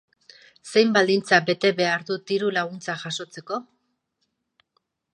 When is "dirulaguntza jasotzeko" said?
2.33-3.63